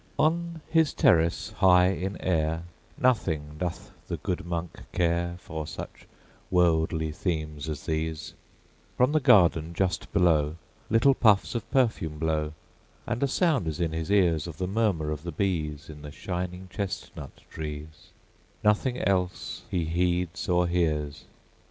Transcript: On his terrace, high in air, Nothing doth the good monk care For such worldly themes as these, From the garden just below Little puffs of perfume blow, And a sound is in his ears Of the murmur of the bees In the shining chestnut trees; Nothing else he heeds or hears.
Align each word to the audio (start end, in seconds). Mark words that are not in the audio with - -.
On 0.17 0.61
his 0.67 0.95
terrace, 0.95 1.51
high 1.57 1.89
in 1.89 2.19
air, 2.21 2.63
Nothing 2.97 3.57
doth 3.59 3.91
the 4.07 4.17
good 4.17 4.43
monk 4.47 4.79
care 4.91 5.35
For 5.37 5.67
such 5.67 6.07
worldly 6.49 7.11
themes 7.11 7.69
as 7.69 7.85
these, 7.85 8.33
From 8.97 9.11
the 9.11 9.19
garden 9.19 9.75
just 9.75 10.11
below 10.11 10.55
Little 10.89 11.13
puffs 11.13 11.53
of 11.53 11.69
perfume 11.69 12.17
blow, 12.17 12.53
And 13.05 13.21
a 13.21 13.27
sound 13.27 13.67
is 13.67 13.79
in 13.79 13.91
his 13.91 14.09
ears 14.09 14.47
Of 14.47 14.57
the 14.57 14.65
murmur 14.65 15.11
of 15.11 15.21
the 15.21 15.31
bees 15.31 15.87
In 15.87 16.01
the 16.01 16.11
shining 16.11 16.67
chestnut 16.71 17.41
trees; 17.51 18.09
Nothing 18.63 18.97
else 19.07 19.61
he 19.69 19.85
heeds 19.85 20.49
or 20.49 20.65
hears. 20.67 21.25